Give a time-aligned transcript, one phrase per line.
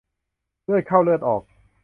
[0.63, 1.43] เลือดเข้าเลือดออก